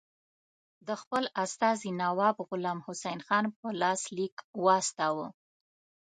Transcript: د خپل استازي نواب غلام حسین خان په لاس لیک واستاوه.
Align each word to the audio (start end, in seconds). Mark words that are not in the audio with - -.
د 0.87 0.89
خپل 1.01 1.23
استازي 1.43 1.91
نواب 2.01 2.35
غلام 2.49 2.79
حسین 2.87 3.19
خان 3.25 3.45
په 3.57 3.67
لاس 3.81 4.01
لیک 4.17 4.35
واستاوه. 4.63 5.27